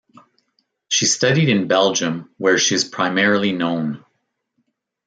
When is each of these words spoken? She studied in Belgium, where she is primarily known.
She 0.87 1.05
studied 1.05 1.47
in 1.47 1.67
Belgium, 1.67 2.31
where 2.39 2.57
she 2.57 2.73
is 2.73 2.83
primarily 2.83 3.51
known. 3.51 4.03